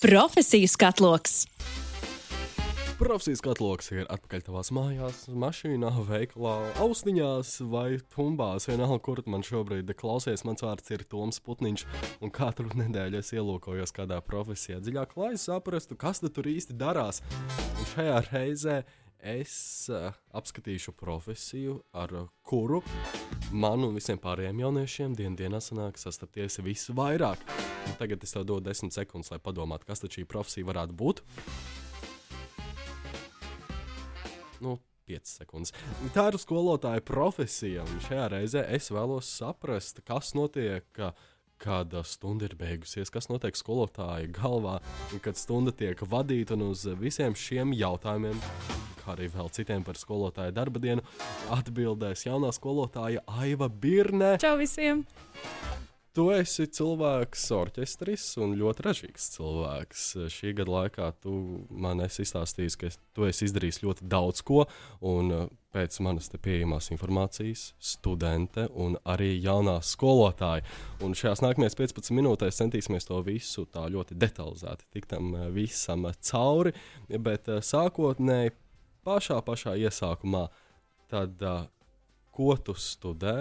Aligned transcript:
Profesiju 0.00 0.68
skatloks! 0.68 1.46
Profesijas 2.98 3.40
katloks 3.40 3.86
ir 3.94 4.02
atpakaļ 4.12 4.42
tavās 4.44 4.68
mājās, 4.76 5.22
mašīnā, 5.32 5.88
veikalā, 6.04 6.52
austiņās 6.84 7.54
vai 7.72 7.96
tumbās. 8.12 8.68
Vienalga, 8.68 8.98
kur 9.06 9.22
man 9.24 9.40
šobrīd 9.46 9.94
klausies, 9.96 10.44
mans 10.44 10.64
vārds 10.64 10.92
ir 10.92 11.06
Toms 11.08 11.40
Putniņš, 11.40 11.86
un 12.20 12.32
katru 12.32 12.68
nedēļu 12.76 13.22
es 13.22 13.32
ielūkojos 13.32 13.96
kādā 13.96 14.20
profesijā 14.20 14.82
dziļāk, 14.84 15.16
lai 15.16 15.32
saprastu, 15.40 15.96
kas 15.96 16.20
tur 16.20 16.52
īsti 16.52 16.76
darās. 16.76 17.22
Un 17.80 17.90
šajā 17.94 18.20
reizē 18.28 18.78
es 19.20 19.54
uh, 19.92 20.10
apskatīšu 20.36 20.92
profesiju, 20.98 21.78
ar 21.96 22.12
kuru 22.46 22.82
man 23.52 23.86
un 23.86 23.96
visiem 23.96 24.20
pārējiem 24.22 24.64
jauniešiem 24.64 25.16
dienas 25.16 25.40
dienā 25.40 25.62
sanāk 25.62 26.00
sastapties 26.00 26.60
visvairāk. 26.64 27.42
Un 27.86 27.96
tagad 28.00 28.22
es 28.24 28.34
tev 28.34 28.44
dodu 28.48 28.68
desmit 28.68 28.96
sekundes, 28.96 29.30
lai 29.30 29.40
padomātu, 29.42 29.86
kas 29.88 30.02
tad 30.02 30.14
šī 30.14 30.26
profesija 30.28 30.66
varētu 30.68 30.96
būt. 30.96 31.24
nu, 34.60 34.78
5 35.06 35.32
sekundes. 35.38 35.72
Tā 36.14 36.28
ir 36.30 36.38
skolotāja 36.42 37.04
profesija, 37.06 37.84
un 37.86 38.02
šajā 38.06 38.26
reizē 38.32 38.64
es 38.74 38.90
vēlos 38.94 39.28
saprast, 39.38 40.02
kas 40.06 40.34
notiek. 40.38 40.86
Kad 41.62 41.94
stunda 42.04 42.44
ir 42.44 42.54
beigusies, 42.58 43.08
kas 43.12 43.30
notiek 43.30 43.56
skolotāja 43.56 44.28
galvā, 44.36 44.76
kad 45.24 45.38
stunda 45.40 45.72
tiek 45.72 46.02
vadīta 46.04 46.52
un 46.58 46.66
uz 46.68 46.84
visiem 47.00 47.32
šiem 47.32 47.72
jautājumiem, 47.76 48.36
kā 49.00 49.14
arī 49.14 49.30
vēl 49.32 49.48
citiem 49.56 49.86
par 49.86 49.96
skolotāja 49.96 50.52
darba 50.52 50.82
dienu, 50.82 51.06
atbildēs 51.56 52.26
jaunā 52.28 52.52
skolotāja 52.52 53.24
Aiva 53.40 53.70
Birne. 53.72 54.36
Čau 54.42 54.58
visiem! 54.60 55.06
Tu 56.16 56.22
esi 56.32 56.64
cilvēks, 56.72 57.42
orķestris 57.52 58.22
un 58.40 58.54
ļoti 58.56 58.84
ražīgs 58.86 59.26
cilvēks. 59.34 60.04
Šī 60.32 60.54
gada 60.56 60.72
laikā 60.72 61.08
tu 61.20 61.32
man 61.68 61.98
esi 62.00 62.22
izstāstījis, 62.24 62.76
ka 62.80 62.88
tu 63.12 63.26
esi 63.28 63.44
izdarījis 63.44 63.82
ļoti 63.82 64.06
daudz 64.08 64.40
ko, 64.48 64.62
un 65.04 65.34
uh, 65.34 65.42
pēc 65.76 65.98
manas 66.06 66.30
pieejamās 66.32 66.88
informācijas, 66.94 67.66
studente 67.76 68.64
un 68.72 68.96
arī 69.04 69.34
jaunā 69.44 69.74
skolotāja. 69.84 70.64
Un 71.04 71.12
šajās 71.12 71.42
nākamajās 71.44 71.76
15 71.82 72.16
minūtēs 72.16 72.62
centīsimies 72.62 73.04
to 73.10 73.18
visu 73.26 73.66
tā 73.68 73.82
ļoti 73.92 74.16
detalizēti 74.16 74.88
tikt 74.96 75.10
tam 75.12 75.34
uh, 75.34 75.50
visam 75.52 76.08
cauri. 76.30 76.72
Bet 77.12 77.50
uh, 77.52 77.60
sākotnēji, 77.60 78.54
pašā, 79.04 79.42
pašā 79.44 79.76
iesākumā, 79.84 80.46
tad 81.12 81.44
ko 82.32 82.56
tu 82.56 82.72
studē 82.72 83.36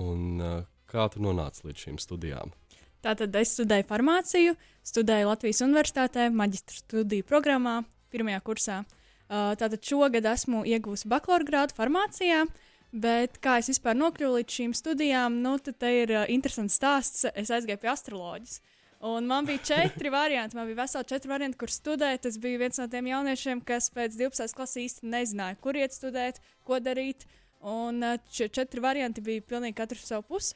un 0.00 0.64
Kā 0.86 1.08
tu 1.10 1.22
nonāci 1.22 1.66
līdz 1.66 1.82
šīm 1.86 1.98
studijām? 1.98 2.52
Tātad 3.02 3.34
es 3.38 3.54
studēju 3.54 3.86
farmāciju, 3.88 4.54
studēju 4.86 5.28
Latvijas 5.28 5.62
Universitātē, 5.66 6.28
maģistra 6.34 6.78
studiju 6.80 7.26
programmā, 7.26 7.80
pirmajā 8.10 8.42
kursā. 8.46 8.78
Tātad 9.28 9.82
šogad 9.82 10.26
esmu 10.30 10.62
iegūmis 10.66 11.06
bakalaura 11.10 11.46
grādu 11.46 11.74
farmācijā, 11.76 12.44
bet 12.94 13.40
kā 13.42 13.58
es 13.60 13.70
vispār 13.72 13.98
nokļuvu 13.98 14.40
līdz 14.40 14.58
šīm 14.58 14.74
studijām, 14.78 15.40
nu, 15.42 15.56
tad 15.62 15.82
ir 15.90 16.12
interesants 16.32 16.78
stāsts. 16.78 17.26
Es 17.34 17.50
aizgāju 17.54 17.82
pie 17.82 17.90
astroloģijas. 17.92 18.60
Un 19.06 19.26
man 19.28 19.46
bija 19.46 19.64
četri 19.70 20.10
varianti. 20.20 20.56
Man 20.56 20.70
bija 20.70 20.82
veseli 20.84 21.10
četri 21.10 21.30
varianti, 21.30 21.58
kur 21.60 21.70
studēt. 21.70 22.26
Es 22.30 22.38
biju 22.42 22.62
viens 22.62 22.78
no 22.80 22.86
tiem 22.90 23.10
jauniešiem, 23.10 23.60
kas 23.66 23.90
pēc 23.94 24.14
12. 24.16 24.54
klases 24.56 24.82
īsti 24.84 25.10
nezināja, 25.10 25.58
kur 25.60 25.76
iet 25.76 25.94
studēt, 25.94 26.40
ko 26.64 26.78
darīt. 26.80 27.26
Un 27.66 28.02
šie 28.30 28.48
četri 28.48 28.80
varianti 28.80 29.24
bija 29.24 29.42
pilnīgi 29.42 29.76
katrs 29.76 30.06
savu 30.06 30.24
pusi. 30.30 30.54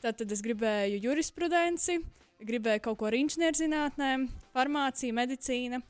Tad 0.00 0.22
es 0.24 0.40
gribēju 0.40 0.96
jurisprudenci, 1.04 1.98
gribēju 2.40 2.80
kaut 2.86 2.96
ko 3.02 3.08
ar 3.10 3.16
inženierzinātnēm, 3.18 4.30
farmāciju, 4.56 5.12
medicīnu. 5.18 5.80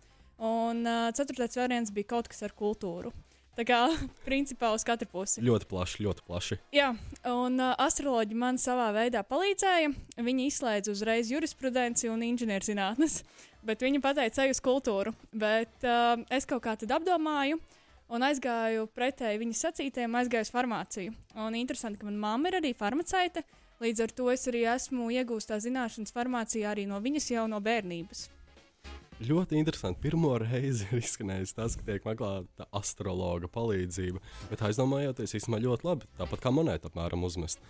Un 0.42 0.80
uh, 0.82 1.10
ceturtais 1.14 1.54
variants 1.54 1.92
bija 1.94 2.08
kaut 2.16 2.30
kas 2.30 2.42
ar 2.42 2.54
kultūru. 2.56 3.12
Tā 3.54 3.66
kā 3.68 3.78
principā 4.26 4.72
uz 4.74 4.82
katru 4.88 5.06
pusi. 5.12 5.44
Ļoti 5.46 5.68
plaši, 5.70 6.02
ļoti 6.08 6.24
plaši. 6.26 6.58
Jā, 6.74 6.88
un 7.30 7.60
uh, 7.60 7.76
astroloģi 7.86 8.38
man 8.42 8.58
savā 8.58 8.88
veidā 8.96 9.22
palīdzēja. 9.30 9.92
Viņi 10.18 10.48
izslēdza 10.50 10.96
uzreiz 10.96 11.30
jurisprudenci 11.30 12.10
un 12.10 12.26
inženierzinātnes, 12.32 13.20
bet 13.68 13.86
viņi 13.86 14.02
pateica, 14.02 14.42
ej 14.42 14.56
uz 14.56 14.64
kultūru. 14.64 15.14
Bet 15.30 15.86
uh, 15.86 16.16
es 16.34 16.50
kaut 16.50 16.64
kā 16.66 16.74
tad 16.80 16.98
apdomāju. 16.98 17.62
Un 18.10 18.26
aizgāju 18.26 18.88
pretēji 18.90 19.38
viņas 19.38 19.66
sacītēm, 19.68 20.18
aizgāju 20.18 20.48
uz 20.48 20.50
farmāciju. 20.50 21.12
Un 21.46 21.54
interesanti, 21.54 22.00
ka 22.00 22.08
manā 22.08 22.18
mamma 22.18 22.50
ir 22.50 22.56
arī 22.58 22.72
farmaceite. 22.74 23.44
Uh, 23.46 23.59
Līdz 23.80 24.02
ar 24.04 24.12
to 24.12 24.26
es 24.28 24.42
arī 24.50 24.66
esmu 24.68 25.06
iegūstis 25.14 25.48
tā 25.48 25.56
zināšanas 25.64 26.12
farmācijā 26.12 26.68
arī 26.68 26.82
no 26.88 26.98
viņas 27.00 27.30
jau 27.32 27.46
no 27.48 27.62
bērnības. 27.64 28.26
Ļoti 29.24 29.56
interesanti. 29.56 30.00
Pirmo 30.04 30.34
reizi 30.40 30.84
ir 30.90 31.00
izskanējis 31.00 31.56
tas, 31.56 31.76
ka 31.80 31.86
tiek 31.86 32.04
meklēta 32.04 32.66
astrologa 32.76 33.48
palīdzība, 33.52 34.20
bet 34.52 34.64
aizdomājoties 34.68 35.32
īstenībā 35.38 35.62
ļoti 35.64 35.88
labi, 35.88 36.08
tāpat 36.20 36.44
kā 36.44 36.52
monēta 36.52 36.88
apmēram 36.92 37.24
uzmest. 37.24 37.60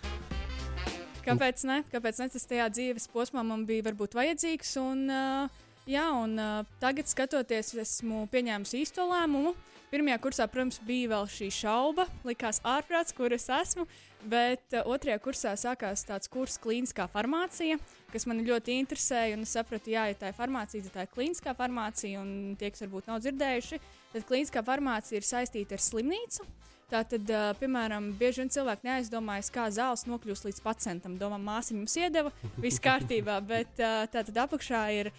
Kāpēc 1.23 1.63
ne? 1.71 1.81
Kāpēc 1.93 2.19
ne? 2.23 2.29
Tas 2.35 2.51
tajā 2.51 2.67
dzīves 2.75 3.07
posmā 3.15 3.47
man 3.47 3.63
bija 3.69 3.87
varbūt 3.87 4.19
vajadzīgs. 4.19 4.73
Un, 4.83 5.07
uh, 5.15 5.67
jā, 5.91 6.09
un 6.11 6.35
uh, 6.43 6.63
tagad 6.83 7.11
skatoties, 7.11 7.75
esmu 7.85 8.25
pieņēmusi 8.35 8.83
īsto 8.83 9.07
lēmumu. 9.11 9.55
Pirmajā 9.91 10.21
kursā, 10.23 10.45
protams, 10.47 10.77
bija 10.87 11.09
vēl 11.11 11.25
šī 11.27 11.49
šauba, 11.51 12.05
likās 12.23 12.61
ārprāts, 12.63 13.15
kur 13.17 13.33
es 13.35 13.49
esmu. 13.51 13.89
Bet 14.31 14.77
uh, 14.77 14.85
otrajā 14.87 15.17
kursā 15.25 15.57
sākās 15.59 16.05
tāds 16.07 16.31
kurs, 16.31 16.59
klīniskā 16.63 17.09
farmācija, 17.11 17.79
kas 18.13 18.29
man 18.31 18.45
ļoti 18.47 18.77
interesēja. 18.79 19.41
Es 19.43 19.57
sapratu, 19.57 19.91
jā, 19.91 20.05
ja 20.13 20.19
tā 20.21 20.31
ir 20.31 20.39
farmācija, 20.39 20.85
tad 20.87 20.95
tā 20.95 21.07
ir 21.07 21.13
klīniskā 21.17 21.57
farmācija. 21.59 22.23
Un 22.23 22.55
tie, 22.61 22.71
kas 22.71 22.85
varbūt 22.85 23.11
nav 23.11 23.19
dzirdējuši, 23.25 23.81
tad 24.15 24.29
klīniskā 24.29 24.63
farmācija 24.69 25.19
ir 25.19 25.27
saistīta 25.27 25.75
ar 25.75 25.83
slimnīcu. 25.83 26.47
Tātad, 26.91 27.29
piemēram, 27.61 28.09
bieži 28.19 28.43
vien 28.43 28.49
cilvēki 28.51 28.89
neaizdomājas, 28.89 29.51
kā 29.55 29.69
zāles 29.71 30.07
nokļūst 30.11 30.49
līdz 30.49 30.63
pacientam. 30.65 31.15
Domā, 31.21 31.39
māsiņa 31.39 31.79
mums 31.79 31.95
iedeva, 32.01 32.33
viss 32.59 32.83
kārtībā, 32.83 33.37
bet 33.53 33.79
tātad 33.79 34.47
apakšā 34.47 34.87
ir. 34.99 35.13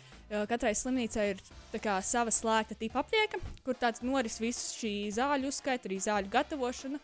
Katrai 0.48 0.72
slimnīcai 0.80 1.26
ir 1.34 1.42
kā, 1.84 1.98
sava 2.08 2.32
slēgta 2.32 2.78
tipa 2.80 3.02
aptieka, 3.02 3.36
kur 3.66 3.76
tāds 3.76 4.00
noris 4.00 4.40
visu 4.40 4.78
šī 4.80 4.94
zāļu 5.12 5.52
uzskaita, 5.52 5.90
arī 5.90 5.98
zāļu 6.00 6.32
gatavošana. 6.32 7.02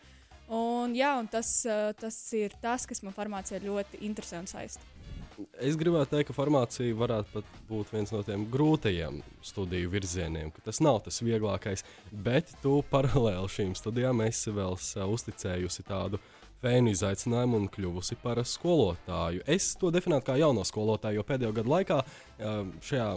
Un, 0.48 0.94
jā, 0.96 1.10
un 1.20 1.28
tas, 1.28 1.50
tas 2.00 2.16
ir 2.32 2.56
tas, 2.62 2.88
kas 2.88 3.04
man 3.04 3.12
farmācijā 3.12 3.60
ļoti 3.66 4.00
interesē 4.08 4.40
un 4.40 4.48
saista. 4.48 4.97
Es 5.62 5.76
gribētu 5.78 6.16
teikt, 6.16 6.32
ka 6.32 6.34
farmācija 6.34 6.96
varētu 6.98 7.44
būt 7.68 7.92
viens 7.94 8.10
no 8.10 8.24
tiem 8.26 8.42
grūtajiem 8.50 9.20
studiju 9.46 9.92
virzieniem, 9.92 10.50
ka 10.50 10.64
tas 10.66 10.80
nav 10.82 10.98
tas 11.04 11.20
vieglākais. 11.22 11.84
Bet 12.10 12.50
tu 12.62 12.80
paralēli 12.90 13.52
šīm 13.54 13.76
studijām 13.78 14.24
esi 14.26 14.50
vēl 14.56 14.74
uzticējusi 14.74 15.86
tādu 15.86 16.18
fēnu 16.58 16.90
izaicinājumu 16.90 17.62
un 17.62 17.70
kļuvusi 17.70 18.18
par 18.22 18.42
skolotāju. 18.42 19.44
Es 19.46 19.70
to 19.78 19.92
definētu 19.94 20.26
kā 20.26 20.38
jauno 20.40 20.66
skolotāju, 20.66 21.20
jo 21.20 21.26
pēdējo 21.28 21.54
gadu 21.60 21.74
laikā 21.76 22.00
eh, 22.02 22.60
šajā, 22.90 23.08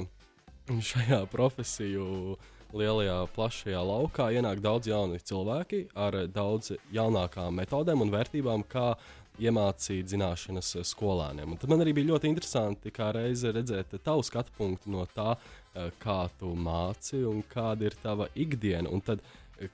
šajā 0.91 1.23
profesiju 1.33 2.37
lielajā, 2.77 3.17
plašajā 3.35 3.81
laukā 3.85 4.29
ienāk 4.35 4.61
daudz 4.63 4.89
jaunu 4.91 5.19
cilvēki 5.19 5.85
ar 5.95 6.21
daudz 6.31 6.73
jaunākām 6.93 7.59
metodēm 7.61 8.03
un 8.05 8.13
vērtībām, 8.13 8.65
kā 8.69 8.93
iemācīt 9.41 10.11
zināšanas 10.11 10.73
skolēniem. 10.91 11.53
Un 11.53 11.59
tad 11.59 11.71
man 11.71 11.83
arī 11.83 11.93
bija 11.97 12.11
ļoti 12.11 12.29
interesanti, 12.29 12.93
reize 13.15 13.51
redzēt 13.55 13.95
tavu 14.03 14.23
skatu 14.23 14.53
punktu 14.57 14.91
no 14.91 15.05
tā, 15.15 15.35
eh, 15.75 15.91
kā 15.99 16.29
tu 16.39 16.53
māci 16.55 17.23
un 17.27 17.43
kāda 17.43 17.89
ir 17.89 17.95
tava 18.03 18.27
ikdiena. 18.35 18.91
Un 18.91 19.01
tad 19.01 19.21
eh, 19.59 19.69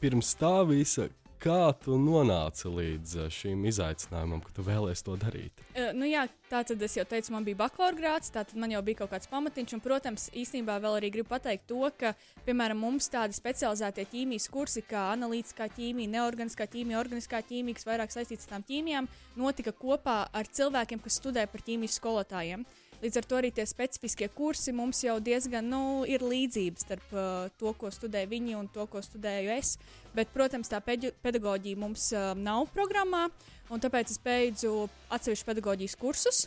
pirms 0.00 0.34
tā 0.34 0.66
visa, 0.68 1.08
Kā 1.40 1.70
tu 1.80 1.94
nonāci 1.96 2.68
līdz 2.68 3.12
eh, 3.22 3.28
šim 3.32 3.62
izaicinājumam, 3.70 4.42
ka 4.44 4.50
tu 4.52 4.64
vēlēsies 4.66 5.06
to 5.06 5.14
darīt? 5.22 5.62
Uh, 5.72 5.86
nu 5.96 6.04
jā, 6.04 6.26
tā 6.50 6.60
tad 6.68 6.82
es 6.84 6.98
jau 6.98 7.04
teicu, 7.08 7.32
man 7.32 7.46
bija 7.46 7.62
bakalaura 7.62 7.96
grāts, 7.96 8.28
tā 8.34 8.42
tad 8.44 8.58
man 8.60 8.74
jau 8.74 8.82
bija 8.84 8.98
kaut 8.98 9.14
kāds 9.14 9.30
pamatiņš. 9.32 9.72
Un, 9.78 9.82
protams, 9.86 10.26
īstenībā 10.36 10.76
vēl 10.84 10.98
arī 10.98 11.08
gribu 11.14 11.30
pateikt 11.32 11.64
to, 11.70 11.80
ka, 11.96 12.12
piemēram, 12.44 12.82
mums 12.84 13.08
tādi 13.08 13.38
specializētie 13.38 14.04
ķīmijas 14.12 14.50
kursi, 14.52 14.84
kā 14.84 15.06
analītiskā 15.14 15.70
ķīmija, 15.78 16.12
neorganiskā 16.18 16.68
ķīmija, 16.74 17.00
organiskā 17.00 17.40
ķīmija, 17.48 17.80
kas 17.80 17.88
vairāk 17.88 18.12
saistīts 18.12 18.44
ar 18.44 18.58
tām 18.58 18.68
ķīmijām, 18.68 19.08
notika 19.40 19.72
kopā 19.72 20.20
ar 20.36 20.52
cilvēkiem, 20.60 21.00
kas 21.00 21.16
studē 21.22 21.48
par 21.48 21.64
ķīmijas 21.64 21.96
skolotājiem. 22.02 22.68
Līdz 23.00 23.16
ar 23.16 23.26
to 23.28 23.36
arī 23.38 23.48
tie 23.56 23.64
specifiskie 23.64 24.26
kursi 24.36 24.74
mums 24.76 24.98
jau 25.00 25.14
diezgan 25.24 25.64
nu, 25.72 26.02
ir 26.04 26.20
līdzības 26.20 26.84
starp 26.84 27.14
uh, 27.16 27.46
to, 27.56 27.72
ko 27.80 27.88
studē 27.88 28.26
viņi 28.28 28.58
un 28.58 28.68
to, 28.68 28.84
ko 28.92 29.00
studēju 29.00 29.54
es. 29.54 29.78
Bet, 30.12 30.28
protams, 30.34 30.68
tā 30.68 30.82
pedagoģija 30.84 31.80
mums 31.80 32.10
uh, 32.12 32.34
nav 32.36 32.68
programmā, 32.74 33.28
un 33.72 33.80
tāpēc 33.80 34.12
es 34.12 34.20
beidzu 34.20 34.74
atsevišķu 35.08 35.48
pedagoģijas 35.48 35.96
kursus, 35.96 36.42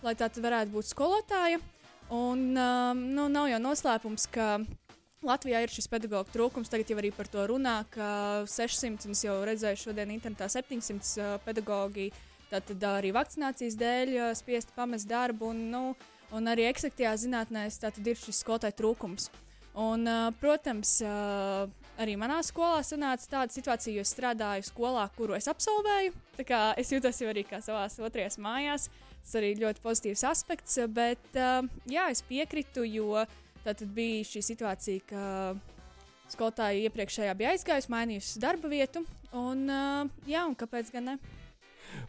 lai 0.00 0.14
tā 0.16 0.30
varētu 0.32 0.72
būt 0.78 0.88
skolotāja. 0.94 1.60
Un 2.08 2.56
um, 2.56 3.02
nu, 3.12 3.28
nav 3.28 3.50
jau 3.50 3.58
noslēpums, 3.60 4.30
ka 4.32 4.54
Latvijā 5.28 5.60
ir 5.60 5.72
šis 5.74 5.90
pedagoģa 5.92 6.32
trūkums. 6.32 6.70
Tagad 6.72 6.88
jau 6.88 6.96
arī 7.02 7.10
par 7.12 7.28
to 7.28 7.44
runā, 7.50 7.82
ka 7.92 8.08
600, 8.48 9.10
un 9.10 9.16
es 9.18 9.24
jau 9.26 9.36
redzēju 9.44 9.82
šodien 9.82 10.16
internetā 10.16 10.48
700 10.56 11.12
uh, 11.20 11.36
pedagoģi 11.44 12.08
Tātad 12.48 12.84
arī 12.88 13.10
vakcinācijas 13.12 13.76
dēļ 13.76 14.14
spiest 14.38 14.72
pamest 14.76 15.08
darbu. 15.10 15.52
Un, 15.52 15.66
nu, 15.72 15.82
Un 16.28 16.48
arī 16.50 16.66
eksaktajā 16.68 17.14
zinātnē 17.22 17.68
ir 17.70 18.18
šis 18.20 18.42
skolotāju 18.42 18.76
trūkums. 18.76 19.30
Un, 19.78 20.04
protams, 20.42 20.98
arī 22.02 22.16
manā 22.20 22.40
skolā 22.44 22.82
sanāca 22.84 23.30
tāda 23.30 23.54
situācija, 23.54 23.94
jo 23.94 24.04
es 24.04 24.12
strādāju 24.12 24.66
skolā, 24.66 25.06
kuru 25.16 25.38
es 25.38 25.48
absolvēju. 25.48 26.12
Es 26.76 26.92
jūtos 26.92 27.22
jau 27.22 27.30
arī 27.30 27.46
kā 27.48 27.62
savā 27.64 27.86
otrajās 27.88 28.36
mājās. 28.42 28.88
Tas 29.22 29.38
arī 29.40 29.54
ļoti 29.60 29.82
pozitīvs 29.84 30.26
aspekts, 30.28 30.76
bet 30.92 31.40
jā, 31.88 32.10
es 32.12 32.22
piekritu, 32.28 32.84
jo 32.84 33.24
tā 33.64 33.74
bija 33.84 34.28
šī 34.28 34.44
situācija, 34.44 35.08
ka 35.08 35.24
skolotāja 36.28 36.88
iepriekšējā 36.88 37.32
bija 37.38 37.54
aizgājusi, 37.56 37.92
mainījusi 37.92 38.44
darba 38.44 38.68
vietu. 38.72 39.06
Un, 39.36 39.64
jā, 40.28 40.44
un 40.44 40.56
kāpēc 40.58 40.92
gan 40.92 41.12
ne? 41.14 41.18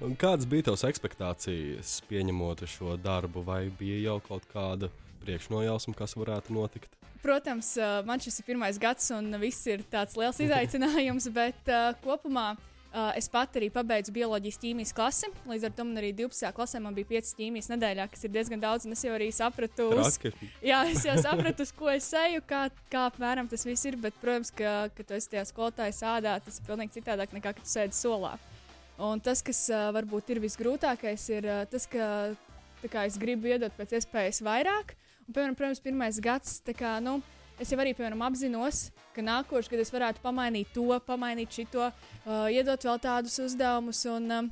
Un 0.05 0.15
kādas 0.19 0.47
bija 0.49 0.69
tavas 0.69 0.85
expectācijas 0.87 1.99
pieņemot 2.09 2.65
šo 2.69 2.95
darbu, 3.01 3.43
vai 3.47 3.65
bija 3.79 3.99
jau 4.09 4.17
kaut 4.29 4.47
kāda 4.53 4.91
priekšnojausma, 5.25 5.97
kas 5.97 6.15
varētu 6.19 6.55
notikt? 6.55 6.95
Protams, 7.19 7.73
man 8.07 8.21
šis 8.23 8.39
ir 8.39 8.47
pirmais 8.47 8.79
gads, 8.79 9.09
un 9.11 9.33
viss 9.41 9.67
ir 9.67 9.83
tāds 9.91 10.15
liels 10.19 10.39
izaicinājums, 10.45 11.27
bet 11.35 11.71
uh, 11.71 11.91
kopumā 12.05 12.53
uh, 12.55 13.09
es 13.19 13.27
pat 13.31 13.57
arī 13.59 13.67
pabeidzu 13.73 14.13
bioloģijas 14.15 14.59
ķīmijas 14.61 14.93
klasi. 14.95 15.29
Līdz 15.49 15.67
ar 15.67 15.73
to 15.75 15.85
man 15.89 15.99
arī 16.01 16.13
12. 16.15 16.51
klasē 16.55 16.81
man 16.83 16.95
bija 16.95 17.09
5 17.11 17.33
ķīmijas 17.39 17.67
nedēļā, 17.73 18.07
kas 18.13 18.23
ir 18.23 18.33
diezgan 18.35 18.63
daudz, 18.63 18.87
un 18.87 18.95
es 18.95 19.03
jau 19.03 19.11
arī 19.17 19.29
sapratu, 19.35 19.89
uz, 19.99 20.19
jā, 20.71 20.79
es 20.93 21.03
jau 21.07 21.17
sapratu, 21.19 21.67
uz 21.67 21.73
ko 21.75 21.91
es 21.91 22.07
eju, 22.23 22.45
kā, 22.47 22.67
kā 22.91 23.05
apmēram 23.11 23.51
tas 23.51 23.67
viss 23.67 23.89
ir. 23.89 23.99
Bet, 23.99 24.15
protams, 24.23 24.53
ka, 24.55 24.87
kad 24.95 25.11
tu 25.11 25.19
esi 25.19 25.33
tajā 25.35 25.43
skolotāja 25.51 25.97
sādā, 25.99 26.37
tas 26.45 26.61
ir 26.61 26.69
pilnīgi 26.69 27.01
citādāk 27.01 27.35
nekā, 27.35 27.51
kad 27.57 27.67
tu 27.67 27.73
sēdi 27.73 27.99
solā. 27.99 28.37
Un 28.99 29.21
tas, 29.23 29.39
kas 29.45 29.61
uh, 29.71 29.89
varbūt 29.95 30.33
ir 30.33 30.41
visgrūtākais, 30.43 31.25
ir 31.31 31.45
uh, 31.47 31.63
tas, 31.71 31.85
ka 31.87 32.05
kā, 32.87 33.05
es 33.07 33.17
gribu 33.19 33.47
iedot 33.47 33.73
pēc 33.77 33.97
iespējas 33.99 34.41
vairāk. 34.43 34.95
Un, 35.25 35.33
piemēram, 35.33 35.55
protams, 35.55 35.83
pirmais 35.83 36.19
gads, 36.23 36.57
kā, 36.75 36.97
nu, 37.03 37.19
es 37.59 37.71
jau 37.71 37.79
arī 37.79 37.93
piemēram, 37.95 38.23
apzinos, 38.27 38.89
ka 39.15 39.23
nākošais 39.23 39.71
gads 39.71 39.87
es 39.87 39.93
varētu 39.95 40.23
pamainīt 40.23 40.71
to, 40.75 40.87
pamainīt 41.07 41.61
šito, 41.61 41.89
uh, 41.89 42.47
iedot 42.51 42.89
vēl 42.89 42.99
tādus 43.03 43.39
uzdevumus. 43.47 44.05
Un, 44.11 44.33
um, 44.39 44.51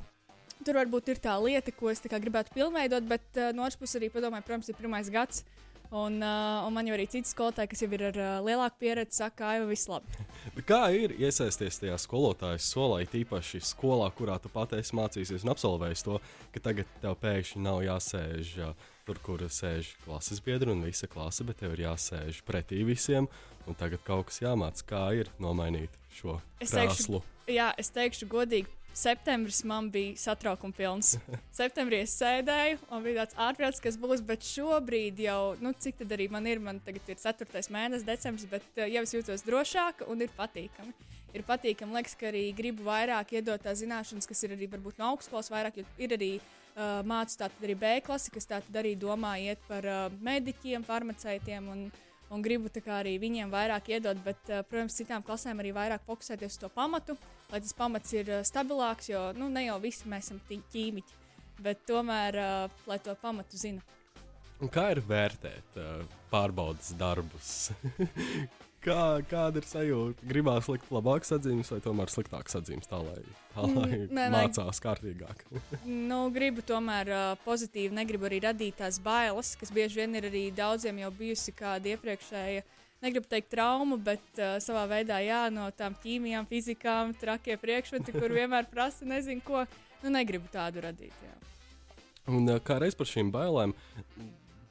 Tur 0.58 0.74
varbūt 0.74 1.12
ir 1.12 1.20
tā 1.22 1.36
lieta, 1.38 1.70
ko 1.70 1.86
es 1.86 2.00
gribētu 2.02 2.50
pilnveidot, 2.50 3.04
bet 3.06 3.36
uh, 3.38 3.52
no 3.54 3.62
otras 3.62 3.78
puses 3.78 4.00
arī 4.00 4.08
padomāju, 4.10 4.42
protams, 4.48 4.68
ir 4.72 4.74
pirmais 4.74 5.06
gads. 5.14 5.44
Un, 5.88 6.18
uh, 6.20 6.66
un 6.66 6.74
man 6.76 6.84
jau 6.84 6.92
arī 6.98 7.06
citi 7.08 7.30
skolotāji, 7.30 7.70
kas 7.72 7.80
jau 7.80 7.88
ir 7.96 8.02
ar 8.10 8.18
uh, 8.20 8.32
lielāku 8.44 8.76
pieredzi, 8.82 9.22
saka, 9.22 9.36
ka 9.38 9.52
jau 9.56 9.68
viss 9.70 9.88
labi. 9.88 10.26
Kā 10.68 10.82
ir 10.92 11.14
iesaisties 11.16 11.80
tajā 11.80 11.96
skolotājas 12.02 12.66
solā, 12.68 13.00
tīpaši 13.08 13.62
skolā, 13.64 14.10
kurā 14.18 14.36
tu 14.42 14.52
pati 14.52 14.82
esi 14.82 14.96
mācījies 14.98 15.46
un 15.46 15.54
absolvējis 15.54 16.04
to, 16.04 16.18
ka 16.52 16.62
tagad 16.68 16.92
tev 17.00 17.16
pēkšņi 17.22 17.64
nav 17.64 17.80
jāsēž 17.86 18.52
uh, 18.66 18.86
tur, 19.08 19.20
kur 19.24 19.46
sēž 19.48 19.94
klases 20.04 20.42
biedri 20.44 20.74
un 20.74 20.84
visa 20.84 21.08
klase, 21.08 21.46
bet 21.48 21.62
tev 21.62 21.72
ir 21.78 21.86
jāsēž 21.86 22.42
pretī 22.44 22.82
visiem, 22.84 23.30
un 23.64 23.78
tagad 23.78 24.04
kaut 24.04 24.28
kas 24.28 24.42
jāmācās, 24.44 24.84
kā 24.88 25.06
ir 25.16 25.32
nomainīt 25.40 25.94
šo 26.18 26.36
es 26.60 26.74
krāslu. 26.74 27.22
Teikšu, 27.22 27.56
jā, 27.56 27.70
es 27.80 27.92
teikšu 27.96 28.28
godīgi, 28.28 28.77
septembris 28.98 29.60
man 29.64 29.90
bija 29.90 30.16
satraukuma 30.18 30.74
pilns. 30.74 31.14
Septembrī 31.60 32.02
es 32.04 32.14
sēdēju, 32.18 32.80
un 32.90 33.04
bija 33.04 33.22
tāds 33.22 33.38
ārprāts, 33.48 33.82
kas 33.82 33.98
būs, 34.00 34.22
bet 34.26 34.46
šobrīd 34.46 35.22
jau, 35.22 35.54
nu, 35.62 35.72
cik 35.72 36.00
tad 36.02 36.14
arī 36.16 36.28
man 36.32 36.48
ir, 36.50 36.62
man 36.62 36.80
tagad 36.84 37.12
ir 37.12 37.20
4. 37.22 37.62
mēnesis, 37.74 38.06
decembris, 38.06 38.48
bet 38.50 38.66
uh, 38.80 38.88
jau 38.90 39.04
es 39.06 39.14
jūtos 39.14 39.46
drošāk 39.46 40.04
un 40.10 40.26
ir 40.26 40.34
patīkami. 40.36 40.94
Ir 41.36 41.44
patīkami, 41.44 41.94
liekas, 41.98 42.16
ka 42.18 42.30
arī 42.30 42.46
gribu 42.56 42.86
vairāk 42.86 43.34
iedot 43.36 43.60
tās 43.62 43.82
zināšanas, 43.82 44.26
kas 44.26 44.46
ir 44.46 44.56
arī 44.56 44.70
varbūt 44.72 44.98
no 44.98 45.12
augstskolas 45.12 45.50
vairāk, 45.52 45.82
ir 46.00 46.14
arī 46.16 46.32
uh, 46.40 47.04
mācu 47.06 47.36
tātad 47.42 47.64
arī 47.68 47.76
B 47.78 47.94
klasi, 48.06 48.32
kas 48.34 48.48
tātad 48.48 48.80
arī 48.80 48.94
domā 48.98 49.36
iet 49.44 49.62
par 49.68 49.86
uh, 49.86 50.06
mediķiem, 50.24 50.86
farmaceitiem 50.88 51.68
un, 51.74 51.88
un 52.30 52.42
gribu 52.44 52.70
arī 52.92 53.16
viņiem 53.20 53.50
vairāk 53.50 53.90
iedot, 53.94 54.18
bet, 54.24 54.40
uh, 54.50 54.62
protams, 54.68 54.96
citām 54.98 55.22
klasēm 55.22 55.60
arī 55.60 55.72
vairāk 55.72 56.04
fokusēties 56.06 56.56
uz 56.56 56.58
to 56.58 56.68
pamatu. 56.68 57.16
Lai 57.52 57.60
tas 57.60 57.72
pamats 57.72 58.12
ir 58.12 58.28
uh, 58.28 58.44
stabilāks, 58.44 59.08
jo 59.08 59.32
nu, 59.36 59.48
ne 59.48 59.66
jau 59.66 59.78
visi 59.80 60.08
mēs 60.08 60.28
esam 60.28 60.40
ķīmiķi, 60.48 61.18
bet 61.64 61.84
tomēr, 61.88 62.38
uh, 62.38 62.84
lai 62.86 62.98
to 62.98 63.14
pamatu 63.22 63.56
zina. 63.56 63.80
Un 64.60 64.68
kā 64.68 64.90
ir 64.90 65.00
vērtēt 65.06 65.78
uh, 65.78 66.02
pārbaudas 66.32 66.92
darbus? 66.98 67.70
kā, 68.84 69.02
kāda 69.30 69.62
ir 69.62 69.68
sajūta? 69.68 70.26
Gribās 70.30 70.70
likt 70.70 70.90
labākas 70.94 71.34
atzīmes 71.38 71.70
vai 71.74 71.80
tomēr 71.84 72.12
sliktākas 72.12 72.58
atzīmes, 72.60 72.90
tā 72.90 73.02
lai, 73.02 73.20
tā, 73.54 73.66
mm, 73.66 73.78
lai 73.78 74.00
nē, 74.06 74.26
mācās 74.34 74.82
kārtīgāk? 74.84 75.44
nu, 76.10 76.24
gribu 76.34 76.64
tomēr 76.66 77.12
uh, 77.12 77.28
pozitīvi, 77.44 77.94
negribu 77.98 78.30
arī 78.30 78.42
radīt 78.48 78.80
tās 78.82 79.00
bailes, 79.02 79.54
kas 79.60 79.74
bieži 79.74 80.02
vien 80.02 80.18
ir 80.18 80.28
arī 80.30 80.48
daudziem 80.54 81.04
jau 81.04 81.12
bijusi 81.20 81.54
kāda 81.58 81.96
iepriekšēja 81.96 82.64
uh, 82.64 82.74
negribu 83.00 83.26
teikt 83.30 83.50
traumu, 83.52 83.98
bet 84.02 84.40
uh, 84.40 84.56
savā 84.62 84.84
veidā 84.90 85.20
jā, 85.22 85.44
no 85.54 85.68
tām 85.76 85.94
ķīmijām, 86.02 86.48
fizikām, 86.50 87.14
trakie 87.18 87.58
priekšmeti, 87.60 88.14
kur 88.16 88.34
vienmēr 88.34 88.68
prasa, 88.70 89.06
nezinu, 89.08 89.42
ko. 89.46 89.64
Nu, 90.02 90.12
negribu 90.14 90.46
tādu 90.52 90.82
radīt. 90.84 91.14
Jā. 91.26 91.34
Un 92.30 92.46
uh, 92.46 92.60
kā 92.62 92.78
reiz 92.82 92.94
par 92.98 93.08
šīm 93.10 93.32
bailēm, 93.34 93.74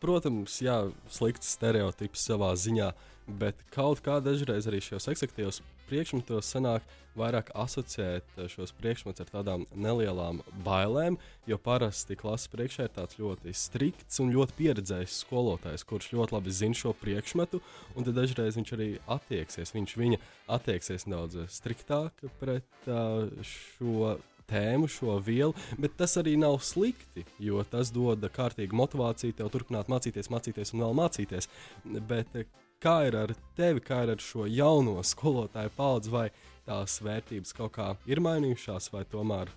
protams, 0.04 0.60
jā, 0.64 0.78
slikts 1.12 1.56
stereotips 1.58 2.28
savā 2.30 2.54
ziņā, 2.60 2.92
bet 3.28 3.60
kaut 3.74 4.02
kā 4.06 4.20
dažreiz 4.24 4.68
arī 4.70 4.80
šajos 4.84 5.10
eksaktīvos 5.12 5.62
priekšmetos 5.88 6.50
sanāk 6.52 6.86
vairāk 7.18 7.50
asociēt 7.58 8.38
eh, 8.38 8.48
šos 8.52 8.74
priekšmetus 8.78 9.26
ar 9.26 9.32
tādām 9.32 9.66
nelielām 9.76 10.42
bailēm, 10.66 11.18
jo 11.50 11.58
parasti 11.62 12.18
klases 12.20 12.52
priekšā 12.54 12.88
ir 12.88 12.94
tāds 12.96 13.20
ļoti 13.20 13.54
strikts 13.58 14.22
un 14.24 14.32
ļoti 14.36 14.58
pieredzējis 14.60 15.20
skolotājs, 15.26 15.86
kurš 15.88 16.12
ļoti 16.14 16.38
labi 16.38 16.56
zina 16.56 16.78
šo 16.78 16.94
priekšmetu, 17.02 17.62
un 17.96 18.08
tad 18.08 18.18
dažreiz 18.20 18.60
viņš 18.60 18.74
arī 18.78 18.90
attieksies, 19.18 19.74
viņš 19.76 19.98
viņa 20.00 20.24
attieksies 20.58 21.08
nedaudz 21.10 21.48
striktāk 21.58 22.26
pret 22.42 22.90
uh, 22.92 23.28
šo 23.42 24.18
tēmu, 24.48 24.88
šo 24.92 25.18
vielu, 25.24 25.56
bet 25.82 25.98
tas 26.00 26.16
arī 26.20 26.38
nav 26.40 26.60
slikti, 26.64 27.26
jo 27.44 27.64
tas 27.68 27.92
dod 27.96 28.24
kārtīgu 28.34 28.78
motivāciju 28.80 29.36
tev 29.36 29.52
turpināt 29.52 29.92
mācīties, 29.92 30.32
mācīties 30.32 30.74
un 30.74 30.86
vēl 30.86 30.96
mācīties. 31.02 31.50
Bet 32.08 32.36
eh, 32.40 32.48
kā 32.84 32.98
ir 33.08 33.18
ar 33.18 33.34
tevi, 33.58 33.82
kā 33.84 34.04
ir 34.06 34.14
ar 34.14 34.22
šo 34.22 34.46
jauno 34.50 35.00
skolotāju 35.06 35.74
paudzi, 35.78 36.14
vai 36.14 36.28
tās 36.68 37.00
vērtības 37.04 37.56
kaut 37.58 37.74
kā 37.78 37.88
ir 38.10 38.22
mainījušās, 38.24 38.92
vai 38.94 39.04
tomēr 39.10 39.52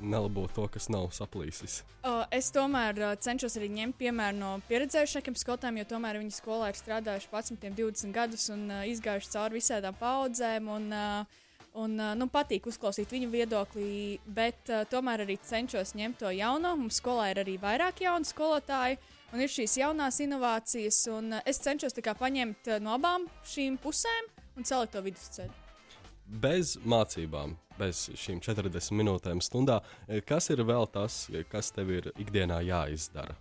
nelabo 0.00 0.44
to, 0.52 0.66
kas 0.72 0.90
nav 0.92 1.08
saplīsis? 1.16 1.80
Uh, 2.02 2.24
es 2.34 2.50
tomēr 2.52 2.98
uh, 3.00 3.14
cenšos 3.20 3.56
arī 3.60 3.70
ņemt 3.78 3.96
piemēru 4.00 4.38
no 4.40 4.50
pieredzējušākiem 4.68 5.38
skolotājiem, 5.40 5.80
jo 5.80 5.88
tomēr 5.94 6.20
viņi 6.20 6.36
skolā 6.36 6.70
ir 6.72 6.78
strādājuši 6.80 7.32
11, 7.32 7.72
20 7.80 8.14
gadus 8.16 8.46
un 8.52 8.68
uh, 8.68 8.84
izgājuši 8.90 9.34
cauri 9.36 9.60
visādām 9.60 9.98
paudzēm. 10.02 10.72
Un, 10.78 10.94
Un, 11.76 11.92
nu, 12.16 12.24
patīk 12.32 12.70
uzklausīt 12.70 13.10
viņu 13.12 13.26
viedokli, 13.28 14.16
bet 14.32 14.70
uh, 14.72 14.86
tomēr 14.88 15.26
arī 15.26 15.34
cenšos 15.44 15.90
ņemt 15.92 16.22
to 16.22 16.30
jauno. 16.32 16.70
Mums 16.80 17.02
skolā 17.02 17.26
ir 17.34 17.42
arī 17.42 17.58
vairāk 17.60 18.00
jaunu 18.00 18.24
skolotāju, 18.24 18.96
uh, 18.96 19.15
Un 19.34 19.42
ir 19.42 19.50
šīs 19.50 19.74
jaunās 19.80 20.20
inovācijas, 20.22 21.00
un 21.10 21.34
uh, 21.34 21.42
es 21.48 21.58
cenšos 21.62 21.96
paņemt 21.96 22.68
uh, 22.70 22.80
no 22.82 22.94
abām 22.94 23.26
šīm 23.50 23.78
pusēm 23.82 24.28
un 24.56 24.64
celt 24.64 24.92
to 24.94 25.02
vidusceļu. 25.02 25.50
Bez 26.26 26.76
mācībām, 26.86 27.56
bez 27.78 28.06
šīm 28.18 28.38
40 28.42 28.94
minūtēm 28.98 29.42
stundā, 29.42 29.80
eh, 30.08 30.22
kas 30.26 30.50
ir 30.50 30.62
vēl 30.66 30.86
tas, 30.90 31.28
kas 31.50 31.70
tev 31.70 31.90
ir 31.90 32.10
ikdienā 32.18 32.62
jāizdara? 32.66 33.36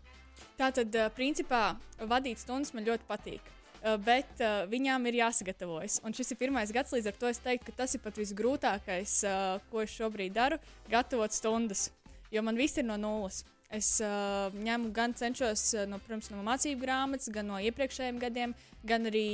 Tā 0.58 0.72
tad, 0.74 0.94
principā, 1.16 1.76
vadīt 2.00 2.42
stundas 2.42 2.74
man 2.74 2.86
ļoti 2.86 3.08
patīk. 3.10 3.54
Bet 4.02 4.40
uh, 4.42 4.64
viņām 4.66 5.04
ir 5.06 5.20
jāsagatavojas. 5.20 6.00
Un 6.02 6.14
šis 6.18 6.34
ir 6.34 6.40
pirmais 6.40 6.72
gads, 6.74 6.94
līdz 6.96 7.12
ar 7.12 7.18
to 7.22 7.30
es 7.30 7.40
teiktu, 7.44 7.70
ka 7.70 7.84
tas 7.84 7.94
ir 7.94 8.02
pat 8.02 8.18
visgrūtākais, 8.18 9.14
uh, 9.30 9.60
ko 9.70 9.84
es 9.84 9.94
šobrīd 9.94 10.34
daru- 10.34 10.58
gatavot 10.94 11.30
stundas. 11.30 11.92
Jo 12.34 12.42
man 12.42 12.58
viss 12.58 12.82
ir 12.82 12.88
no 12.88 12.98
nulles. 12.98 13.44
Es 13.74 13.88
uh, 14.04 14.54
ņemu 14.54 14.92
gan 14.94 15.16
cenšos 15.18 15.64
no, 15.90 15.98
protams, 16.04 16.30
no 16.30 16.44
mācību 16.46 16.84
grāmatas, 16.84 17.32
gan 17.34 17.50
no 17.50 17.58
iepriekšējiem 17.66 18.20
gadiem, 18.22 18.54
gan 18.86 19.10
arī 19.10 19.26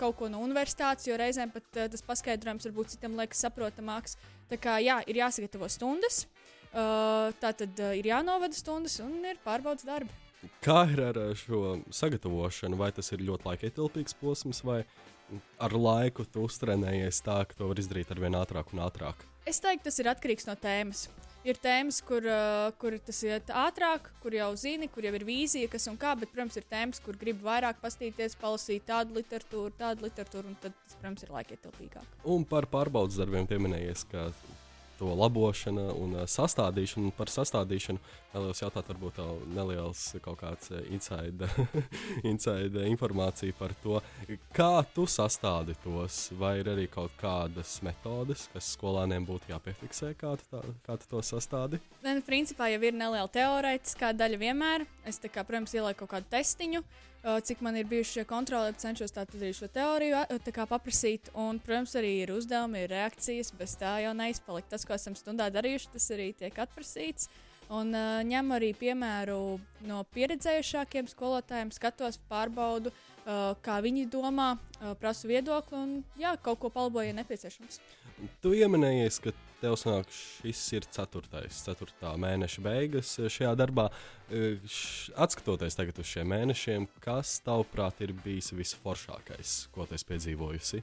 kaut 0.00 0.18
ko 0.18 0.28
no 0.28 0.42
universitātes, 0.44 1.08
jo 1.08 1.16
reizēm 1.18 1.52
pat 1.54 1.64
uh, 1.80 1.88
tas 1.88 2.04
paskaidrojums 2.04 2.68
varbūt 2.68 2.94
citam 2.96 3.16
liekas 3.18 3.40
saprotamāks. 3.46 4.18
Tā 4.52 4.60
kā 4.60 4.76
jā, 4.84 5.00
ir 5.08 5.22
jāsagatavo 5.22 5.70
stundas, 5.72 6.26
uh, 6.74 7.32
tā 7.40 7.54
tad 7.56 7.80
uh, 7.80 7.94
ir 7.96 8.10
jānovada 8.12 8.56
stundas 8.56 8.98
un 9.04 9.22
ir 9.24 9.40
pārbaudas 9.44 9.88
darbi. 9.88 10.12
Kā 10.62 10.84
ir 10.92 11.00
ar 11.02 11.16
šo 11.34 11.78
sagatavošanu? 11.90 12.78
Vai 12.78 12.92
tas 12.94 13.08
ir 13.10 13.24
ļoti 13.26 13.48
laikietilpīgs 13.48 14.14
posms, 14.20 14.60
vai 14.62 14.84
ar 15.58 15.74
laiku 15.74 16.28
tu 16.28 16.44
uztrenējies 16.46 17.24
tā, 17.26 17.40
ka 17.48 17.58
to 17.58 17.72
var 17.72 17.80
izdarīt 17.80 18.12
ar 18.14 18.22
vien 18.22 18.36
ātrāk 18.38 18.70
un 18.76 18.84
ātrāk? 18.84 19.26
Es 19.48 19.58
teiktu, 19.64 19.88
tas 19.88 19.98
ir 19.98 20.12
atkarīgs 20.12 20.46
no 20.46 20.54
tēmas 20.60 21.08
ir 21.48 21.58
tēmas, 21.62 22.00
kur, 22.04 22.24
uh, 22.28 22.68
kur 22.80 22.96
tas 23.04 23.22
iet 23.26 23.52
ātrāk, 23.54 24.10
kur 24.22 24.36
jau 24.36 24.50
zini, 24.60 24.88
kur 24.92 25.06
jau 25.06 25.14
ir 25.16 25.24
vīzija, 25.28 25.70
kas 25.72 25.88
un 25.90 25.98
kā, 26.00 26.14
bet, 26.18 26.32
protams, 26.34 26.58
ir 26.60 26.68
tēmas, 26.70 27.00
kur 27.04 27.18
gribi 27.20 27.44
vairāk 27.46 27.80
pastīties, 27.82 28.36
palasīt 28.40 28.86
tādu 28.88 29.18
literatūru, 29.18 29.72
tādu 29.78 30.08
literatūru, 30.08 30.52
un 30.52 30.58
tad 30.62 30.76
tas, 30.84 30.96
protams, 31.00 31.24
ir 31.24 31.34
laikietilpīgāk. 31.36 32.16
Un 32.36 32.46
par 32.48 32.68
pārbaudas 32.70 33.20
darbiem 33.20 33.48
pieminējies, 33.48 34.04
ka 34.12 34.28
to 34.98 35.08
labošana 35.14 35.88
un 35.94 36.16
uh, 36.16 36.26
sastādīšana. 36.28 37.08
Un 37.08 37.14
par 37.16 37.30
sastādīšanu 37.32 38.02
vēlos 38.34 38.62
jautāt, 38.62 38.90
varbūt 38.92 39.18
tā 39.20 39.26
neliels 39.54 40.04
kaut 40.24 40.40
kāds 40.42 40.72
uh, 40.74 40.82
inside, 40.92 41.48
inside 42.30 42.86
informācija 42.90 43.56
par 43.58 43.74
to, 43.82 44.00
kā 44.56 44.72
tu 44.94 45.06
sastādi 45.08 45.76
tos, 45.84 46.28
vai 46.38 46.58
ir 46.62 46.72
arī 46.74 46.88
kaut 46.92 47.14
kādas 47.20 47.78
metodes, 47.86 48.48
kas 48.52 48.72
skolāniem 48.76 49.26
būtu 49.28 49.52
jāpiefiksē, 49.54 50.14
kā 50.18 50.36
tu, 50.40 50.48
tā, 50.52 50.62
kā 50.86 50.98
tu 51.00 51.10
to 51.10 51.24
sastādi. 51.24 51.82
Ne, 52.02 52.18
nu, 52.18 52.24
principā 52.26 52.70
jau 52.72 52.80
ir 52.82 52.96
neliela 52.96 53.28
teorētiskā 53.32 54.14
daļa 54.16 54.40
vienmēr. 54.40 54.88
Es, 55.08 55.20
kā, 55.22 55.44
protams, 55.44 55.74
ielieku 55.76 56.04
kaut 56.04 56.18
kādu 56.18 56.34
testiņu. 56.36 56.82
Uh, 57.18 57.40
cik 57.42 57.60
man 57.60 57.76
ir 57.76 57.86
bijuši 57.86 58.12
šie 58.18 58.24
kontroli, 58.28 58.74
cenšos 58.78 59.12
tātad 59.12 59.40
arī 59.40 59.50
šo 59.56 59.66
teoriju 59.74 60.20
paprasīt. 60.70 61.32
Un, 61.34 61.58
protams, 61.58 61.96
arī 61.98 62.12
ir 62.22 62.32
uzdevumi, 62.32 62.84
ir 62.84 62.92
reakcijas, 62.94 63.50
bez 63.58 63.74
tā 63.80 63.98
jau 64.04 64.14
neizpalikt. 64.16 64.70
Tas, 64.70 64.86
ko 64.88 64.96
esam 64.96 65.16
stundā 65.18 65.50
darījuši, 65.52 65.92
tas 65.94 66.08
arī 66.16 66.32
tiek 66.36 66.64
atprasīts. 66.64 67.28
Un 67.68 67.92
uh, 67.92 68.22
ņem 68.24 68.54
arī 68.56 68.70
piemēru 68.72 69.58
no 69.84 70.00
pieredzējušākiem 70.14 71.08
skolotājiem, 71.10 71.72
skatos, 71.76 72.16
pārbaudu, 72.30 72.88
uh, 72.94 73.52
kā 73.60 73.76
viņi 73.84 74.06
domā, 74.08 74.54
uh, 74.56 74.94
prasu 74.96 75.28
viedokli 75.28 75.76
un 75.76 75.90
jā, 76.16 76.32
kaut 76.40 76.62
ko 76.62 76.70
palaboju, 76.72 77.10
ja 77.10 77.18
nepieciešams. 77.18 77.82
Tu 78.40 78.54
pieminējies, 78.54 79.20
ka 79.20 79.34
tev 79.60 79.76
sanāk, 79.78 80.08
šis 80.14 80.62
ir 80.78 80.86
ceturtais, 80.96 81.60
ceturtā 81.66 82.14
mēneša 82.18 82.64
beigas 82.64 83.12
šajā 83.20 83.52
darbā. 83.58 83.88
Atskatoties 85.18 85.76
tagad 85.78 86.00
uz 86.00 86.08
šiem 86.08 86.32
mēnešiem, 86.32 86.88
kas 87.04 87.36
tavuprāt 87.46 88.00
ir 88.06 88.14
bijis 88.24 88.50
visforšākais, 88.56 89.58
ko 89.74 89.86
tu 89.86 89.98
esi 89.98 90.08
piedzīvojusi? 90.08 90.82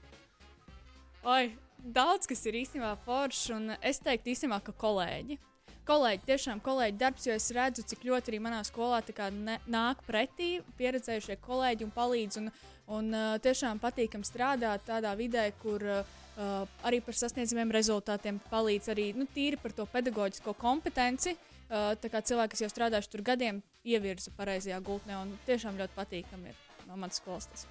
Oi, 1.26 1.56
daudz 1.82 2.28
kas 2.30 2.44
ir 2.46 2.60
īstenībā 2.60 2.92
foršs, 3.02 3.48
un 3.56 3.72
es 3.82 3.98
teiktu 4.06 4.30
īstenībā, 4.36 4.60
ka 4.62 4.76
kolēģi. 4.78 5.40
Kolēģi, 5.86 6.22
tiešām 6.28 6.60
kolēģi 6.66 7.00
darbs, 7.02 7.26
jo 7.26 7.34
es 7.34 7.48
redzu, 7.54 7.82
cik 7.90 8.04
ļoti 8.06 8.30
arī 8.30 8.42
manā 8.46 8.60
skolā 8.66 9.00
ne, 9.34 9.56
nāk 9.66 10.04
pretī 10.06 10.60
pieredzējušie 10.78 11.40
kolēģi 11.42 11.86
un 11.88 11.94
palīdz. 11.96 12.38
Un, 12.42 12.52
un 12.98 13.10
uh, 13.14 13.40
tiešām 13.42 13.82
patīkam 13.82 14.22
strādāt 14.22 14.86
tādā 14.86 15.16
vidē, 15.18 15.52
kur 15.62 15.82
uh, 15.82 16.14
Uh, 16.36 16.66
arī 16.84 16.98
par 17.00 17.16
sasniedzamiem 17.16 17.70
rezultātiem 17.72 18.42
palīdz 18.50 18.90
arī 18.92 19.06
nu, 19.16 19.24
tīri 19.32 19.56
par 19.56 19.72
to 19.72 19.86
pedagoģisko 19.88 20.52
kompetenci. 20.60 21.32
Uh, 21.70 21.94
tā 21.96 22.12
kā 22.12 22.20
cilvēki, 22.20 22.52
kas 22.52 22.66
jau 22.66 22.70
strādājuši 22.74 23.14
tur 23.14 23.24
gadiem, 23.32 23.64
ievirza 23.88 24.36
pareizajā 24.36 24.82
gultnē 24.84 25.16
un 25.22 25.32
tiešām 25.48 25.80
ļoti 25.80 25.96
patīkami 25.96 26.52
ir 26.52 26.60
no 26.90 27.00
manas 27.00 27.24
skolas. 27.24 27.48
Tas. 27.54 27.64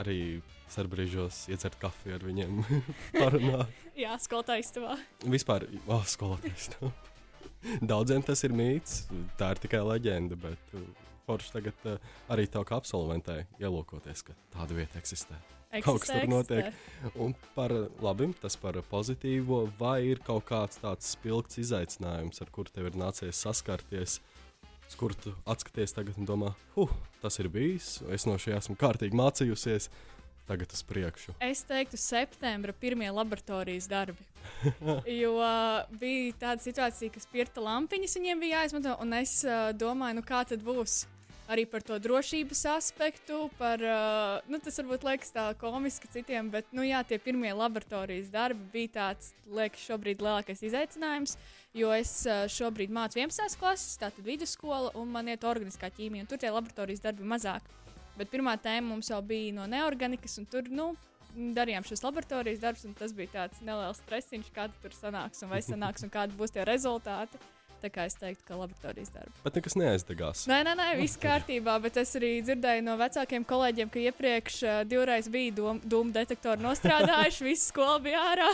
Arī 0.00 0.40
starpbrīžos 0.70 1.44
iedzert 1.50 1.76
kafiju 1.82 2.16
ar 2.16 2.24
viņiem. 2.24 2.60
Jā, 4.00 4.16
skolotājs 4.22 4.72
tavā. 4.76 4.96
Vispār, 5.28 5.66
oh, 5.90 6.04
skolotājs 6.08 6.70
tavā. 6.74 6.92
Daudziem 7.84 8.24
tas 8.24 8.40
ir 8.46 8.54
mīts, 8.56 9.02
tā 9.36 9.50
ir 9.52 9.60
tikai 9.60 9.82
leģenda, 9.84 10.38
bet 10.40 10.76
uh, 10.78 10.84
forši 11.26 11.56
tagad 11.58 11.88
uh, 11.90 12.12
arī 12.32 12.46
tev 12.48 12.64
kā 12.68 12.78
absolventē 12.80 13.42
ielūkoties, 13.60 14.24
ka 14.24 14.36
tāda 14.54 14.78
vieta 14.78 15.00
eksistē. 15.00 15.36
Eksistē, 15.70 15.84
kaut 15.84 16.00
kas 16.02 16.10
tur 16.10 16.24
notiek. 16.30 16.78
Un 17.20 17.34
par 17.54 17.74
labi, 18.02 18.30
tas 18.42 18.56
par 18.58 18.80
pozitīvo, 18.90 19.66
vai 19.78 20.00
ir 20.08 20.22
kaut 20.26 20.48
kāds 20.48 20.80
tāds 20.82 21.12
spilgts 21.14 21.60
izaicinājums, 21.62 22.40
ar 22.42 22.50
kuru 22.50 22.72
tev 22.74 22.88
ir 22.88 22.98
nācies 22.98 23.44
saskarties, 23.44 24.16
uz 24.90 24.96
kuru 24.98 25.14
tu 25.14 25.32
atskaties 25.46 25.94
tagad 25.94 26.18
un 26.18 26.26
domā, 26.26 26.54
huh, 26.74 26.90
tas 27.22 27.38
ir 27.38 27.48
bijis, 27.52 28.00
es 28.10 28.26
no 28.26 28.34
šī 28.40 28.56
esmu 28.58 28.74
kārtīgi 28.80 29.16
mācījusies. 29.16 29.90
Tagad 30.50 30.72
uz 30.74 30.80
priekšu. 30.82 31.36
Es 31.46 31.60
teiktu, 31.62 31.94
septembra 32.00 32.72
pirmie 32.74 33.06
laboratorijas 33.14 33.86
darbi. 33.86 34.24
jo 35.20 35.36
uh, 35.38 35.84
bija 36.00 36.32
tāda 36.40 36.64
situācija, 36.64 37.12
ka 37.14 37.22
spirta 37.22 37.62
lampiņas 37.62 38.16
viņiem 38.18 38.42
bija 38.42 38.64
jāizmanto, 38.64 38.96
un 39.04 39.14
es 39.20 39.36
uh, 39.46 39.68
domāju, 39.78 40.18
nu 40.18 40.24
kā 40.26 40.42
tad 40.50 40.64
būs 40.66 41.04
arī 41.50 41.64
par 41.66 41.82
to 41.82 41.98
drošības 41.98 42.62
aspektu. 42.76 43.42
Par, 43.58 43.82
uh, 43.82 44.50
nu, 44.50 44.60
tas 44.62 44.78
varbūt 44.80 45.06
liekas 45.08 45.34
tā 45.34 45.46
komiski 45.60 46.10
citiem, 46.12 46.50
bet 46.52 46.70
nu, 46.76 46.84
jā, 46.86 47.02
tie 47.06 47.18
pirmie 47.22 47.50
laboratorijas 47.56 48.30
darbi 48.32 48.68
bija 48.74 48.94
tāds, 49.00 49.32
liekas, 49.50 49.82
šobrīd 49.90 50.22
lielākais 50.22 50.62
izaicinājums. 50.70 51.36
Jo 51.76 51.92
es 51.94 52.14
uh, 52.28 52.46
šobrīd 52.50 52.94
mācu 52.94 53.20
11. 53.20 53.58
klases, 53.60 53.98
tātad 54.00 54.24
vidusskola, 54.26 54.94
un 54.98 55.10
man 55.10 55.30
iet 55.30 55.46
organiskā 55.46 55.90
ķīmija, 55.94 56.24
un 56.24 56.30
tur 56.30 56.40
tie 56.40 56.54
laboratorijas 56.54 57.04
darbi 57.04 57.26
mazāk. 57.26 57.66
Bet 58.18 58.30
pirmā 58.32 58.56
tēma 58.60 58.92
mums 58.92 59.10
jau 59.10 59.20
bija 59.24 59.54
no 59.56 59.66
neorganikas, 59.70 60.38
un 60.42 60.48
tur, 60.50 60.66
nu, 60.70 60.92
darījām 61.56 61.86
šos 61.86 62.02
laboratorijas 62.04 62.62
darbus, 62.62 62.84
un 62.88 62.96
tas 62.98 63.14
bija 63.16 63.34
tāds 63.36 63.62
neliels 63.64 64.02
stresiņš, 64.02 64.50
kāda 64.54 64.82
tur 64.82 64.94
sanāks, 64.96 65.42
un 65.44 65.52
vai 65.52 65.62
sanāks, 65.64 66.04
un 66.04 66.12
kādi 66.12 66.36
būs 66.38 66.54
tie 66.54 66.66
rezultāti. 66.66 67.40
Tā 67.80 67.88
kā 67.92 68.04
es 68.08 68.16
teiktu, 68.20 68.44
ka 68.44 68.58
laboratorijas 68.60 69.12
darba. 69.14 69.32
Bet 69.44 69.56
nekas 69.56 69.76
neaizdegās. 69.80 70.42
Nē, 70.50 70.58
nē, 70.66 70.74
nē, 70.76 70.88
viss 70.98 71.20
kārtībā. 71.20 71.78
Bet 71.80 71.96
es 72.02 72.12
arī 72.18 72.32
dzirdēju 72.44 72.84
no 72.84 72.96
vecākiem 73.00 73.46
kolēģiem, 73.48 73.92
ka 73.92 74.02
iepriekš 74.02 74.58
uh, 74.66 74.80
divreiz 74.88 75.30
bija 75.32 75.54
dūmu 75.56 75.88
dom 75.94 76.12
detektori 76.12 76.60
nostrādājuši, 76.64 77.46
viss 77.50 77.70
skola 77.72 77.96
bija 78.04 78.20
ārā. 78.34 78.50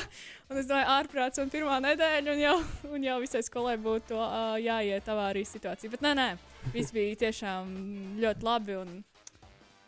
Un 0.47 0.63
es 0.63 0.71
domāju, 0.71 0.91
ārprāts 0.95 1.43
un 1.43 1.51
pirmā 1.51 1.81
nedēļa, 1.89 2.37
un 2.37 2.45
jau, 2.45 2.57
un 2.95 3.09
jau 3.09 3.19
visai 3.25 3.43
skolai 3.47 3.75
būtu 3.83 4.15
uh, 4.15 4.55
jāiet 4.63 5.11
avārijas 5.11 5.57
situācija. 5.57 5.91
Bet 5.97 6.07
nē, 6.07 6.15
nē, 6.19 6.29
viss 6.71 6.95
bija 6.95 7.19
tiešām 7.27 7.75
ļoti 8.23 8.47
labi. 8.47 8.79
Un, 8.79 8.97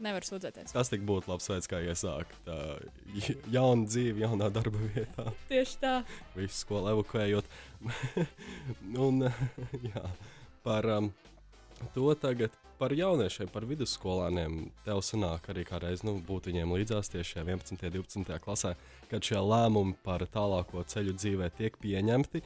Nevar 0.02 0.22
sūdzēties. 0.22 0.70
Tas 0.74 0.90
tik 0.92 1.02
būtu 1.06 1.30
labs 1.32 1.48
veids, 1.50 1.66
kā 1.70 1.80
iesākt 1.82 2.50
uh, 2.50 2.76
jaunu 3.50 3.88
dzīvi, 3.90 4.22
jaunā 4.22 4.50
darba 4.54 4.78
vietā. 4.94 5.24
Tieši 5.50 5.80
tā. 5.82 5.94
Visu 6.36 6.60
skolu 6.60 6.92
evakuējot. 6.92 7.48
un, 9.08 9.26
jā, 9.88 10.04
par 10.66 10.86
um, 10.98 11.10
to 11.96 12.14
tagad. 12.20 12.54
Par 12.78 12.92
jauniešiem, 12.94 13.48
par 13.50 13.64
vidusskolāniem. 13.66 14.68
Tev 14.84 15.00
sanāk 15.02 15.48
arī 15.50 15.64
kādreiz 15.66 16.04
nu, 16.06 16.12
būt 16.22 16.46
viņiem 16.46 16.76
līdzās 16.76 17.10
tieši 17.10 17.40
11. 17.40 17.74
un 17.74 17.80
12. 17.96 18.36
klasē, 18.44 18.76
kad 19.10 19.26
šie 19.26 19.40
lēmumi 19.42 19.96
par 20.04 20.22
tālāko 20.30 20.84
ceļu 20.86 21.16
dzīvē 21.18 21.50
tiek 21.58 21.74
pieņemti. 21.82 22.44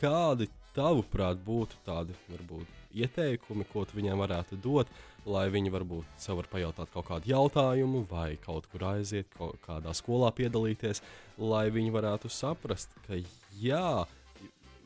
Kādi, 0.00 0.48
tavuprāt, 0.76 1.40
būtu 1.44 1.78
tādi 1.86 2.16
varbūt 2.30 2.98
ieteikumi, 3.02 3.66
ko 3.72 3.84
viņiem 3.88 4.20
varētu 4.20 4.58
dot, 4.62 4.90
lai 5.26 5.46
viņi 5.52 5.72
varbūt 5.72 6.18
sev 6.20 6.40
var 6.40 6.48
pajautāt 6.52 6.90
kaut 6.92 7.06
kādu 7.08 7.30
jautājumu, 7.30 8.04
vai 8.10 8.36
kaut 8.42 8.66
kur 8.72 8.84
aiziet, 8.92 9.30
kaut 9.38 9.60
kādā 9.66 9.94
skolā 9.96 10.32
piedalīties, 10.34 11.02
lai 11.38 11.68
viņi 11.74 11.94
varētu 11.94 12.30
saprast, 12.32 12.94
ka 13.06 13.20
jā, 13.60 14.04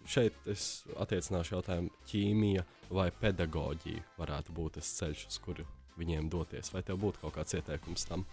šeit 0.07 0.37
es 0.51 0.85
attiecināšu 1.01 1.57
jautājumu 1.57 1.95
ķīmija 2.11 2.67
vai 2.91 3.09
pedagoģija 3.21 4.05
varētu 4.21 4.55
būt 4.55 4.79
tas 4.79 4.93
ceļš, 5.01 5.27
uz 5.31 5.41
kuru 5.43 5.67
viņiem 5.99 6.29
doties. 6.31 6.71
Vai 6.75 6.85
tev 6.87 7.01
būtu 7.03 7.25
kaut 7.25 7.35
kāds 7.39 7.57
ieteikums 7.59 8.07
tam? 8.09 8.27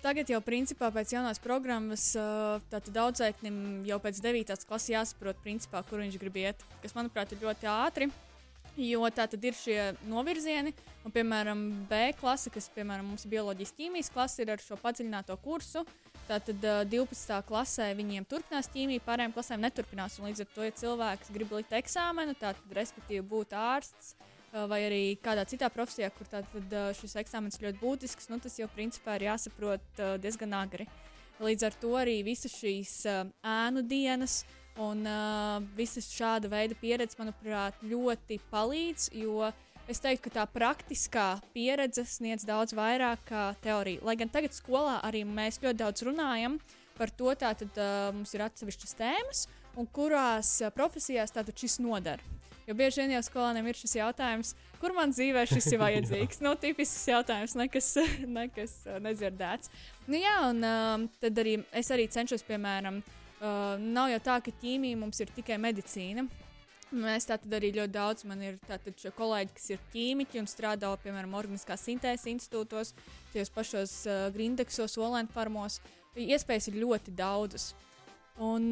Tagad 0.00 0.30
jau 0.30 0.38
principā 0.44 0.88
pēc 0.94 1.12
jaunās 1.12 1.40
programmas 1.42 2.12
daudzēknim 2.70 3.58
jau 3.88 3.98
pēc 4.00 4.20
9. 4.24 4.54
klases 4.68 4.92
jāsaprot, 4.94 5.40
principā, 5.44 5.82
kur 5.84 6.00
viņš 6.00 6.16
grib 6.22 6.38
iet, 6.40 6.64
kas 6.82 6.96
manuprāt 6.96 7.34
ir 7.34 7.42
ļoti 7.42 7.68
ātri. 7.72 8.08
Jo 8.78 9.08
tā 9.10 9.24
tad 9.26 9.42
ir 9.42 9.56
šie 9.58 9.78
novirzieni, 10.06 10.70
un, 11.02 11.10
piemēram, 11.10 11.64
B 11.90 12.12
klase, 12.20 12.52
kas, 12.54 12.68
piemēram, 12.76 13.08
mums 13.10 13.26
ir 13.26 13.32
bioloģijas 13.32 13.74
ķīmijas 13.74 14.12
klase, 14.14 14.44
ir 14.44 14.52
ar 14.54 14.62
šo 14.62 14.78
padziļināto 14.78 15.34
kursu. 15.42 15.82
Tātad 16.28 16.62
uh, 16.62 16.84
12. 16.86 17.40
klasē 17.48 17.88
viņiem 17.98 18.28
turpinās 18.30 18.70
ķīmija, 18.70 19.02
pārējām 19.02 19.34
klasēm 19.34 19.64
neturpinās. 19.66 20.20
Līdz 20.22 20.44
ar 20.44 20.50
to, 20.54 20.68
ja 20.68 20.78
cilvēks 20.84 21.34
grib 21.34 21.56
likt 21.58 21.74
eksāmenu, 21.74 22.38
tad, 22.38 22.60
respektīvi, 22.78 23.24
būt 23.26 23.56
ārsts 23.58 24.14
uh, 24.14 24.37
vai 24.52 24.80
arī 24.86 25.02
kādā 25.22 25.44
citā 25.48 25.68
profesijā, 25.72 26.08
kur 26.16 26.28
tātad, 26.30 26.70
uh, 26.72 26.92
šis 26.96 27.18
eksāmens 27.20 27.60
ļoti 27.62 27.82
būtisks, 27.82 28.30
nu, 28.32 28.40
tas 28.40 28.56
jau 28.58 28.68
principā 28.72 29.18
ir 29.18 29.28
jāsaprot 29.28 30.00
uh, 30.00 30.14
diezgan 30.22 30.56
agri. 30.56 30.88
Līdz 31.38 31.68
ar 31.68 31.74
to 31.78 31.92
arī 31.94 32.16
visas 32.26 32.54
šīs 32.58 32.94
ēnu 33.06 33.84
dienas, 33.86 34.40
Un 34.78 35.02
visas 35.74 36.06
šāda 36.14 36.46
veida 36.52 36.76
pieredze, 36.78 37.18
manuprāt, 37.18 37.80
ļoti 37.82 38.38
palīdz, 38.52 39.08
jo 39.18 39.48
es 39.90 39.98
teiktu, 40.04 40.28
ka 40.28 40.34
tā 40.36 40.44
praktiskā 40.52 41.26
pieredze 41.50 42.04
sniedz 42.06 42.46
daudz 42.46 42.76
vairāk 42.78 43.24
kā 43.26 43.48
teorija. 43.64 44.04
Lai 44.06 44.14
gan 44.20 44.30
tagad 44.30 44.54
skolā 44.54 45.00
arī 45.02 45.24
mēs 45.26 45.58
ļoti 45.64 45.82
daudz 45.82 46.06
runājam 46.06 46.60
par 46.94 47.10
to, 47.10 47.34
tātad 47.42 47.82
mums 48.14 48.38
ir 48.38 48.46
atsevišķas 48.46 48.98
tēmas, 49.02 49.44
un 49.74 49.90
kurās 49.90 50.60
profesijās 50.78 51.34
tātad 51.34 51.58
šis 51.58 51.80
nodara. 51.82 52.37
Jo 52.68 52.76
bieži 52.76 53.00
vien 53.00 53.14
jau 53.16 53.22
skolēniem 53.24 53.70
ir 53.70 53.78
šis 53.80 53.94
jautājums, 53.96 54.54
kur 54.78 54.92
man 54.96 55.14
dzīvē 55.14 55.46
šis 55.48 55.70
ir 55.72 55.80
vajadzīgs. 55.84 56.42
nu, 56.44 56.52
tipisks 56.60 57.06
jautājums, 57.08 57.56
nekas, 57.56 57.94
nekas 58.40 58.82
nedzirdēts. 59.04 59.72
Nu, 60.06 60.18
jā, 60.20 60.36
un 60.50 60.60
um, 60.68 61.08
tad 61.22 61.40
arī 61.40 61.62
es 61.72 61.88
arī 61.94 62.06
cenšos, 62.12 62.44
piemēram, 62.44 63.00
uh, 63.00 63.18
Uh, 63.38 63.76
nav 63.78 64.08
jau 64.10 64.18
tā, 64.18 64.40
ka 64.42 64.50
ķīmija 64.50 64.98
mums 64.98 65.20
ir 65.22 65.30
tikai 65.30 65.60
medicīna. 65.62 66.24
Mēs 66.90 67.28
tātad 67.28 67.52
arī 67.54 67.68
ļoti 67.76 67.92
daudz, 67.94 68.24
man 68.26 68.40
ir 68.42 68.56
kolēģi, 69.14 69.52
kas 69.54 69.68
ir 69.76 69.84
ķīmiķi 69.92 70.40
un 70.40 70.48
strādā, 70.50 70.90
piemēram, 71.04 71.36
Organiskās 71.38 71.84
sintēzes 71.86 72.26
institūtos, 72.32 72.94
tajos 73.34 73.52
pašos 73.54 73.94
uh, 74.08 74.24
grindeksos, 74.34 74.96
olēnu 74.98 75.30
farmos. 75.30 75.78
Iespējas 76.18 76.72
ir 76.72 76.80
ļoti 76.82 77.14
daudzas. 77.14 77.70
Un, 78.38 78.70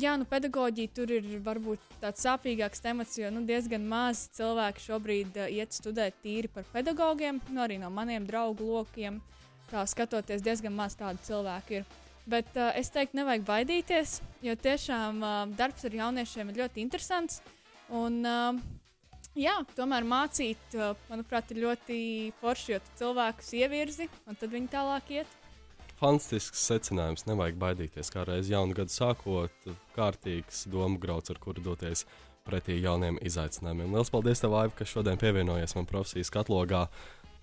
jā, 0.00 0.14
nu, 0.16 0.24
pedagoģija 0.24 0.90
tur 0.96 1.10
ir 1.12 1.26
varbūt 1.44 1.82
tāds 2.00 2.22
sāpīgāks 2.24 2.80
temats, 2.80 3.18
jo 3.20 3.28
nu, 3.34 3.42
diezgan 3.44 3.84
maz 3.84 4.22
cilvēku 4.32 4.80
šobrīd 4.80 5.36
iet 5.52 5.76
studēt 5.76 6.16
tīri 6.22 6.48
par 6.48 6.64
pedagogiem, 6.72 7.42
nu, 7.52 7.60
arī 7.60 7.76
no 7.82 7.90
maniem 7.92 8.24
draugu 8.24 8.64
lokiem. 8.64 9.20
Tā 9.68 9.82
skatoties, 9.84 10.40
diezgan 10.40 10.72
maz 10.72 10.96
tādu 10.96 11.20
cilvēku 11.26 11.82
ir. 11.82 11.88
Bet 12.28 12.48
uh, 12.56 12.70
es 12.76 12.88
teiktu, 12.92 13.16
nevajag 13.20 13.44
baidīties, 13.48 14.18
jo 14.44 14.56
tiešām 14.56 15.20
uh, 15.20 15.36
darbs 15.56 15.84
ar 15.88 15.94
jauniešiem 15.96 16.48
ir 16.48 16.62
ļoti 16.62 16.82
interesants. 16.84 17.42
Un, 17.92 18.18
uh, 18.24 18.56
jā, 19.36 19.54
tomēr 19.76 20.04
mācīt, 20.08 20.64
uh, 20.76 20.96
manuprāt, 21.08 21.52
ir 21.52 21.62
ļoti 21.66 22.00
forši, 22.40 22.74
jo 22.74 22.80
cilvēkus 23.00 23.52
ievirzi 23.60 24.08
un 24.24 24.36
tad 24.36 24.52
viņi 24.52 24.72
tālāk 24.72 25.12
iet 25.20 25.37
fantastisks 26.00 26.62
secinājums. 26.70 27.26
Nevajag 27.28 27.58
baidīties. 27.60 28.10
Kā 28.14 28.24
reiz 28.28 28.50
jaunu 28.52 28.76
gadu 28.76 28.94
sākot, 28.94 29.70
kārtīgs 29.96 30.66
domu 30.70 31.00
grauds, 31.02 31.32
ar 31.32 31.40
kuru 31.42 31.64
doties 31.64 32.06
pretī 32.48 32.78
jauniem 32.80 33.20
izaicinājumiem. 33.24 33.92
Lielas 33.92 34.12
paldies, 34.12 34.42
tev, 34.42 34.56
Aiva, 34.56 34.74
ka 34.78 34.88
šodien 34.88 35.20
pievienojies 35.20 35.76
man 35.76 35.88
profesijas 35.90 36.32
katlogā. 36.32 36.86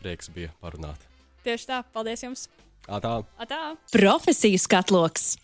Prieks 0.02 0.32
bija 0.34 0.54
parunāt. 0.64 1.06
Tieši 1.46 1.70
tā, 1.70 1.82
paldies 1.94 2.26
jums! 2.26 2.48
Atā! 2.86 3.20
Atā. 3.42 3.62
Profesijas 3.94 4.68
katloks! 4.70 5.36